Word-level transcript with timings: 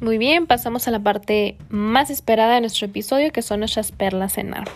Muy 0.00 0.16
bien, 0.16 0.46
pasamos 0.46 0.86
a 0.86 0.92
la 0.92 1.00
parte 1.00 1.56
más 1.70 2.08
esperada 2.10 2.54
de 2.54 2.60
nuestro 2.60 2.86
episodio, 2.86 3.32
que 3.32 3.42
son 3.42 3.58
nuestras 3.58 3.90
perlas 3.90 4.38
en 4.38 4.54
ar. 4.54 4.68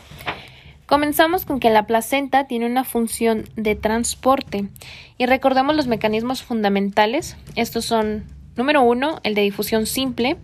Comenzamos 0.87 1.45
con 1.45 1.61
que 1.61 1.71
la 1.71 1.87
placenta 1.87 2.49
tiene 2.49 2.67
una 2.67 2.83
función 2.83 3.45
de 3.55 3.77
transporte 3.77 4.67
y 5.19 5.27
recordemos 5.27 5.77
los 5.77 5.87
mecanismos 5.87 6.43
fundamentales. 6.43 7.37
Estos 7.55 7.85
son, 7.85 8.25
número 8.57 8.83
uno, 8.83 9.21
el 9.23 9.37
de 9.37 9.43
difusión 9.43 9.87
simple, 9.87 10.39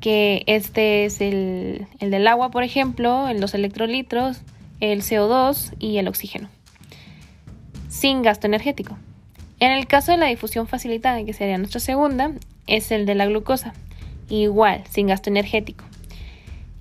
que 0.00 0.44
este 0.48 1.06
es 1.06 1.22
el, 1.22 1.86
el 1.98 2.10
del 2.10 2.26
agua, 2.26 2.50
por 2.50 2.62
ejemplo, 2.62 3.32
los 3.32 3.54
electrolitos, 3.54 4.42
el 4.80 5.00
CO2 5.00 5.76
y 5.78 5.96
el 5.96 6.08
oxígeno, 6.08 6.50
sin 7.88 8.20
gasto 8.20 8.46
energético. 8.46 8.98
En 9.60 9.72
el 9.72 9.86
caso 9.86 10.12
de 10.12 10.18
la 10.18 10.26
difusión 10.26 10.66
facilitada, 10.66 11.24
que 11.24 11.32
sería 11.32 11.56
nuestra 11.56 11.80
segunda, 11.80 12.32
es 12.66 12.90
el 12.90 13.06
de 13.06 13.14
la 13.14 13.24
glucosa, 13.24 13.72
igual, 14.28 14.84
sin 14.90 15.06
gasto 15.06 15.30
energético. 15.30 15.84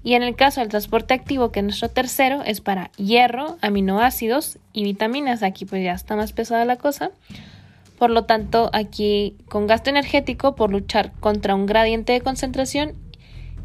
Y 0.04 0.16
en 0.16 0.24
el 0.24 0.36
caso 0.36 0.60
del 0.60 0.70
transporte 0.70 1.14
activo, 1.14 1.52
que 1.52 1.62
es 1.62 1.64
nuestro 1.64 1.90
tercero, 1.90 2.42
es 2.44 2.60
para 2.60 2.92
hierro, 2.98 3.58
aminoácidos 3.62 4.60
y 4.74 4.84
vitaminas. 4.84 5.44
Aquí 5.44 5.66
pues 5.66 5.82
ya 5.84 5.94
está 5.94 6.16
más 6.16 6.34
pesada 6.34 6.66
la 6.66 6.76
cosa. 6.76 7.12
Por 7.98 8.10
lo 8.10 8.26
tanto, 8.26 8.70
aquí 8.74 9.38
con 9.48 9.66
gasto 9.66 9.90
energético 9.90 10.56
por 10.56 10.72
luchar 10.72 11.14
contra 11.22 11.56
un 11.56 11.66
gradiente 11.66 12.12
de 12.12 12.20
concentración. 12.20 12.94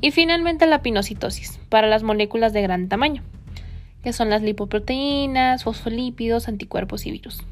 Y 0.00 0.12
finalmente 0.12 0.66
la 0.66 0.80
pinocitosis, 0.80 1.58
para 1.68 1.88
las 1.88 2.04
moléculas 2.04 2.52
de 2.52 2.62
gran 2.62 2.88
tamaño, 2.88 3.24
que 4.04 4.12
son 4.12 4.30
las 4.30 4.42
lipoproteínas, 4.42 5.64
fosfolípidos, 5.64 6.46
anticuerpos 6.46 7.04
y 7.04 7.10
virus. 7.10 7.42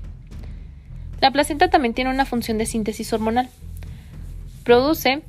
La 1.21 1.33
placenta 1.33 1.71
también 1.71 1.93
tiene 1.93 2.11
una 2.11 2.25
función 2.25 2.57
de 2.57 2.67
síntesis 2.67 3.13
hormonal. 3.13 3.49
Produce 4.63 5.23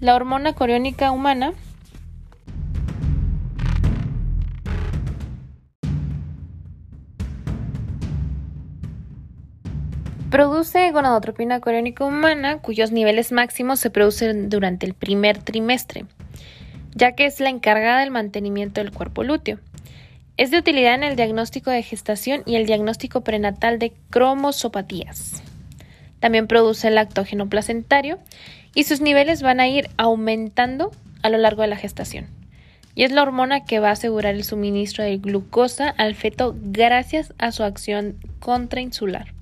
la 0.00 0.14
hormona 0.14 0.52
coriónica 0.54 1.10
humana 1.10 1.52
Produce 10.34 10.90
gonadotropina 10.90 11.60
coriónica 11.60 12.04
humana, 12.04 12.58
cuyos 12.58 12.90
niveles 12.90 13.30
máximos 13.30 13.78
se 13.78 13.90
producen 13.90 14.48
durante 14.48 14.84
el 14.84 14.92
primer 14.92 15.38
trimestre, 15.38 16.06
ya 16.92 17.12
que 17.12 17.26
es 17.26 17.38
la 17.38 17.50
encargada 17.50 18.00
del 18.00 18.10
mantenimiento 18.10 18.80
del 18.80 18.90
cuerpo 18.90 19.22
lúteo. 19.22 19.60
Es 20.36 20.50
de 20.50 20.58
utilidad 20.58 20.96
en 20.96 21.04
el 21.04 21.14
diagnóstico 21.14 21.70
de 21.70 21.84
gestación 21.84 22.42
y 22.46 22.56
el 22.56 22.66
diagnóstico 22.66 23.20
prenatal 23.20 23.78
de 23.78 23.92
cromosopatías. 24.10 25.40
También 26.20 26.46
produce 26.46 26.88
el 26.88 26.94
lactógeno 26.94 27.48
placentario 27.48 28.18
y 28.74 28.84
sus 28.84 29.00
niveles 29.00 29.42
van 29.42 29.60
a 29.60 29.68
ir 29.68 29.88
aumentando 29.96 30.90
a 31.22 31.28
lo 31.28 31.38
largo 31.38 31.62
de 31.62 31.68
la 31.68 31.76
gestación. 31.76 32.26
Y 32.94 33.04
es 33.04 33.12
la 33.12 33.22
hormona 33.22 33.64
que 33.64 33.80
va 33.80 33.88
a 33.88 33.92
asegurar 33.92 34.34
el 34.34 34.44
suministro 34.44 35.02
de 35.02 35.18
glucosa 35.18 35.88
al 35.88 36.14
feto 36.14 36.54
gracias 36.56 37.32
a 37.38 37.50
su 37.50 37.64
acción 37.64 38.16
contrainsular. 38.38 39.34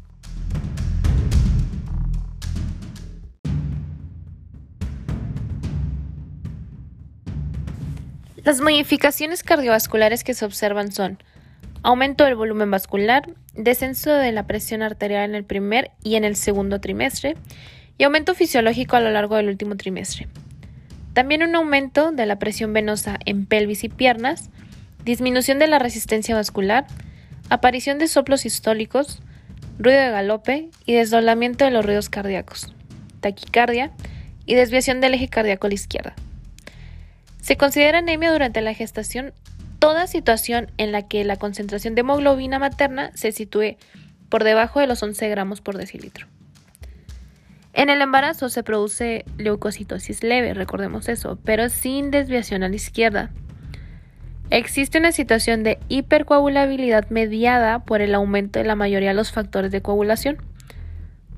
Las 8.45 8.61
modificaciones 8.61 9.45
cardiovasculares 9.45 10.25
que 10.25 10.35
se 10.35 10.45
observan 10.45 10.91
son 10.91 11.19
aumento 11.83 12.25
del 12.25 12.37
volumen 12.37 12.71
vascular, 12.71 13.29
descenso 13.55 14.13
de 14.13 14.33
la 14.33 14.47
presión 14.47 14.83
arterial 14.83 15.31
en 15.31 15.35
el 15.35 15.45
primer 15.45 15.91
y 16.03 16.15
en 16.15 16.25
el 16.25 16.37
segundo 16.37 16.81
trimestre, 16.81 17.37
y 17.99 18.05
aumento 18.05 18.35
fisiológico 18.35 18.97
a 18.97 19.01
lo 19.01 19.11
largo 19.11 19.37
del 19.37 19.49
último 19.49 19.77
trimestre. 19.77 20.29
También 21.13 21.43
un 21.43 21.55
aumento 21.55 22.11
de 22.13 22.27
la 22.27 22.39
presión 22.39 22.73
venosa 22.73 23.19
en 23.27 23.47
pelvis 23.47 23.85
y 23.85 23.89
piernas, 23.89 24.51
disminución 25.05 25.59
de 25.59 25.67
la 25.67 25.79
resistencia 25.79 26.35
vascular, 26.35 26.87
aparición 27.51 27.99
de 27.99 28.09
soplos 28.09 28.43
sistólicos, 28.43 29.21
ruido 29.79 30.01
de 30.01 30.11
galope 30.11 30.71
y 30.87 30.95
desdoblamiento 30.95 31.65
de 31.65 31.71
los 31.71 31.85
ruidos 31.85 32.09
cardíacos, 32.09 32.73
taquicardia 33.21 33.91
y 34.47 34.55
desviación 34.55 35.01
del 35.01 35.15
eje 35.15 35.29
cardíaco 35.29 35.67
a 35.67 35.71
la 35.71 35.75
izquierda. 35.75 36.15
Se 37.43 37.57
considera 37.57 37.99
anemia 37.99 38.33
durante 38.33 38.61
la 38.61 38.73
gestación 38.73 39.33
toda 39.83 40.07
situación 40.07 40.71
en 40.79 40.93
la 40.93 41.09
que 41.09 41.25
la 41.25 41.35
concentración 41.35 41.97
de 41.97 42.03
hemoglobina 42.03 42.61
materna 42.61 43.11
se 43.15 43.33
sitúe 43.33 43.79
por 44.29 44.45
debajo 44.45 44.79
de 44.79 44.87
los 44.87 45.03
11 45.03 45.29
gramos 45.29 45.61
por 45.61 45.77
decilitro. 45.77 46.29
En 47.73 47.91
el 47.91 48.01
embarazo 48.01 48.49
se 48.49 48.63
produce 48.63 49.25
leucocitosis 49.39 50.23
leve, 50.23 50.55
recordemos 50.55 51.09
eso, 51.09 51.37
pero 51.45 51.69
sin 51.69 52.13
desviación 52.13 52.63
a 52.63 52.69
la 52.69 52.77
izquierda. 52.77 53.31
Existe 54.51 54.99
una 54.99 55.11
situación 55.11 55.65
de 55.65 55.81
hipercoagulabilidad 55.89 57.11
mediada 57.11 57.81
por 57.81 58.03
el 58.03 58.15
aumento 58.15 58.61
de 58.61 58.67
la 58.67 58.77
mayoría 58.77 59.09
de 59.09 59.17
los 59.17 59.33
factores 59.33 59.73
de 59.73 59.83
coagulación, 59.83 60.37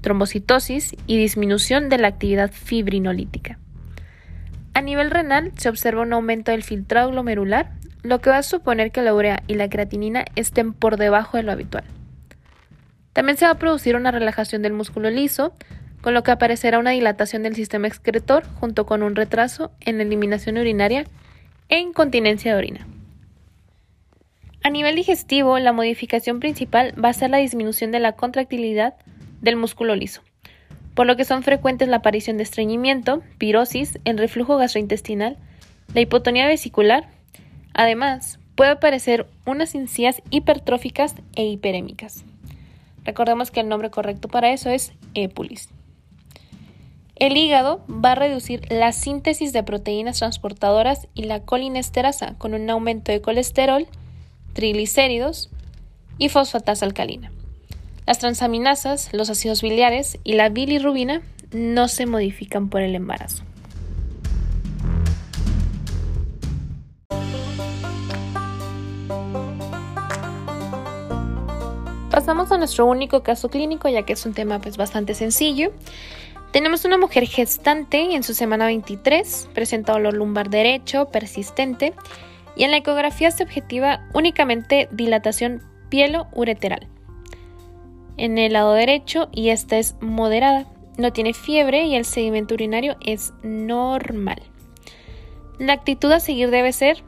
trombocitosis 0.02 0.94
y 1.06 1.16
disminución 1.16 1.88
de 1.88 1.96
la 1.96 2.08
actividad 2.08 2.52
fibrinolítica. 2.52 3.58
A 4.74 4.82
nivel 4.82 5.10
renal 5.10 5.52
se 5.56 5.70
observa 5.70 6.02
un 6.02 6.12
aumento 6.12 6.50
del 6.50 6.62
filtrado 6.62 7.08
glomerular, 7.08 7.70
lo 8.04 8.20
que 8.20 8.30
va 8.30 8.38
a 8.38 8.42
suponer 8.42 8.92
que 8.92 9.02
la 9.02 9.14
urea 9.14 9.42
y 9.48 9.54
la 9.54 9.68
creatinina 9.68 10.26
estén 10.36 10.74
por 10.74 10.98
debajo 10.98 11.36
de 11.36 11.42
lo 11.42 11.50
habitual. 11.50 11.84
También 13.14 13.38
se 13.38 13.46
va 13.46 13.52
a 13.52 13.58
producir 13.58 13.96
una 13.96 14.10
relajación 14.10 14.62
del 14.62 14.74
músculo 14.74 15.10
liso, 15.10 15.54
con 16.02 16.14
lo 16.14 16.22
que 16.22 16.30
aparecerá 16.30 16.78
una 16.78 16.90
dilatación 16.90 17.42
del 17.42 17.56
sistema 17.56 17.88
excretor 17.88 18.44
junto 18.60 18.84
con 18.84 19.02
un 19.02 19.16
retraso 19.16 19.72
en 19.80 19.96
la 19.96 20.02
eliminación 20.02 20.58
urinaria 20.58 21.06
e 21.70 21.78
incontinencia 21.78 22.52
de 22.52 22.58
orina. 22.58 22.86
A 24.62 24.68
nivel 24.68 24.96
digestivo, 24.96 25.58
la 25.58 25.72
modificación 25.72 26.40
principal 26.40 26.94
va 27.02 27.08
a 27.08 27.14
ser 27.14 27.30
la 27.30 27.38
disminución 27.38 27.90
de 27.90 28.00
la 28.00 28.12
contractilidad 28.12 28.94
del 29.40 29.56
músculo 29.56 29.96
liso, 29.96 30.22
por 30.94 31.06
lo 31.06 31.16
que 31.16 31.24
son 31.24 31.42
frecuentes 31.42 31.88
la 31.88 31.96
aparición 31.96 32.36
de 32.36 32.42
estreñimiento, 32.42 33.22
pirosis, 33.38 33.98
el 34.04 34.18
reflujo 34.18 34.58
gastrointestinal, 34.58 35.38
la 35.94 36.00
hipotonía 36.00 36.46
vesicular. 36.46 37.08
Además, 37.74 38.38
puede 38.54 38.70
aparecer 38.70 39.26
unas 39.44 39.74
encías 39.74 40.22
hipertróficas 40.30 41.14
e 41.34 41.44
hiperémicas. 41.44 42.24
Recordemos 43.04 43.50
que 43.50 43.60
el 43.60 43.68
nombre 43.68 43.90
correcto 43.90 44.28
para 44.28 44.52
eso 44.52 44.70
es 44.70 44.92
épulis. 45.14 45.68
El 47.16 47.36
hígado 47.36 47.84
va 47.88 48.12
a 48.12 48.16
reducir 48.16 48.62
la 48.72 48.92
síntesis 48.92 49.52
de 49.52 49.62
proteínas 49.62 50.18
transportadoras 50.18 51.06
y 51.14 51.24
la 51.24 51.40
colinesterasa 51.40 52.34
con 52.38 52.54
un 52.54 52.68
aumento 52.70 53.12
de 53.12 53.20
colesterol, 53.20 53.86
triglicéridos 54.52 55.50
y 56.18 56.28
fosfatasa 56.28 56.86
alcalina. 56.86 57.30
Las 58.06 58.18
transaminasas, 58.18 59.10
los 59.12 59.30
ácidos 59.30 59.62
biliares 59.62 60.18
y 60.24 60.34
la 60.34 60.48
bilirrubina 60.48 61.22
no 61.52 61.88
se 61.88 62.06
modifican 62.06 62.68
por 62.68 62.82
el 62.82 62.94
embarazo. 62.94 63.44
Pasamos 72.24 72.50
a 72.52 72.56
nuestro 72.56 72.86
único 72.86 73.22
caso 73.22 73.50
clínico, 73.50 73.86
ya 73.90 74.04
que 74.04 74.14
es 74.14 74.24
un 74.24 74.32
tema 74.32 74.58
pues, 74.58 74.78
bastante 74.78 75.12
sencillo. 75.12 75.72
Tenemos 76.52 76.86
una 76.86 76.96
mujer 76.96 77.26
gestante 77.26 78.14
en 78.14 78.22
su 78.22 78.32
semana 78.32 78.64
23, 78.64 79.50
presenta 79.52 79.92
dolor 79.92 80.14
lumbar 80.14 80.48
derecho 80.48 81.10
persistente 81.10 81.92
y 82.56 82.64
en 82.64 82.70
la 82.70 82.78
ecografía 82.78 83.30
se 83.30 83.42
objetiva 83.42 84.08
únicamente 84.14 84.88
dilatación 84.90 85.60
pielo-ureteral. 85.90 86.88
En 88.16 88.38
el 88.38 88.54
lado 88.54 88.72
derecho 88.72 89.28
y 89.30 89.50
esta 89.50 89.76
es 89.76 89.94
moderada, 90.00 90.64
no 90.96 91.12
tiene 91.12 91.34
fiebre 91.34 91.84
y 91.84 91.94
el 91.94 92.06
sedimento 92.06 92.54
urinario 92.54 92.96
es 93.04 93.34
normal. 93.42 94.40
La 95.58 95.74
actitud 95.74 96.10
a 96.10 96.20
seguir 96.20 96.48
debe 96.50 96.72
ser 96.72 97.04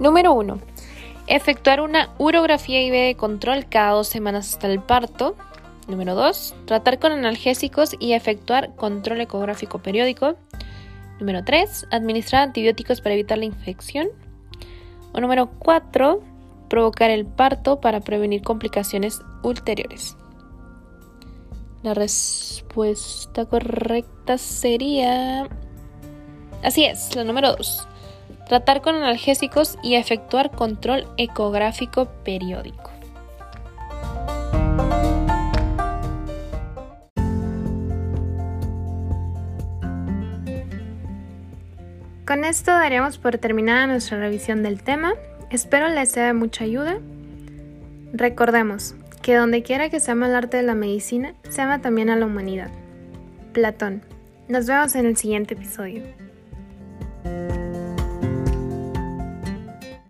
Número 0.00 0.32
1. 0.32 0.58
Efectuar 1.26 1.82
una 1.82 2.08
urografía 2.16 2.80
IV 2.80 3.08
de 3.08 3.16
control 3.16 3.66
cada 3.68 3.92
dos 3.92 4.08
semanas 4.08 4.54
hasta 4.54 4.66
el 4.66 4.80
parto. 4.80 5.36
Número 5.88 6.14
2. 6.14 6.54
Tratar 6.64 6.98
con 6.98 7.12
analgésicos 7.12 7.94
y 8.00 8.14
efectuar 8.14 8.74
control 8.76 9.20
ecográfico 9.20 9.78
periódico. 9.80 10.36
Número 11.18 11.44
3. 11.44 11.88
Administrar 11.90 12.44
antibióticos 12.44 13.02
para 13.02 13.14
evitar 13.14 13.36
la 13.36 13.44
infección. 13.44 14.08
O 15.12 15.20
número 15.20 15.50
4. 15.58 16.22
Provocar 16.70 17.10
el 17.10 17.26
parto 17.26 17.82
para 17.82 18.00
prevenir 18.00 18.40
complicaciones 18.40 19.20
ulteriores. 19.42 20.16
La 21.82 21.92
respuesta 21.92 23.44
correcta 23.44 24.38
sería... 24.38 25.46
Así 26.62 26.84
es, 26.84 27.14
la 27.14 27.24
número 27.24 27.54
2 27.56 27.89
tratar 28.50 28.80
con 28.82 28.96
analgésicos 28.96 29.78
y 29.80 29.94
efectuar 29.94 30.50
control 30.50 31.06
ecográfico 31.16 32.06
periódico. 32.24 32.90
Con 42.26 42.44
esto 42.44 42.72
daríamos 42.72 43.18
por 43.18 43.38
terminada 43.38 43.86
nuestra 43.86 44.18
revisión 44.18 44.64
del 44.64 44.82
tema. 44.82 45.12
Espero 45.50 45.86
les 45.88 46.10
sea 46.10 46.26
de 46.26 46.32
mucha 46.32 46.64
ayuda. 46.64 46.98
Recordemos 48.12 48.96
que 49.22 49.36
donde 49.36 49.62
quiera 49.62 49.90
que 49.90 50.00
se 50.00 50.10
ama 50.10 50.26
el 50.26 50.34
arte 50.34 50.56
de 50.56 50.64
la 50.64 50.74
medicina, 50.74 51.34
se 51.48 51.62
ama 51.62 51.80
también 51.82 52.10
a 52.10 52.16
la 52.16 52.26
humanidad. 52.26 52.70
Platón. 53.52 54.02
Nos 54.48 54.66
vemos 54.66 54.96
en 54.96 55.06
el 55.06 55.16
siguiente 55.16 55.54
episodio. 55.54 56.02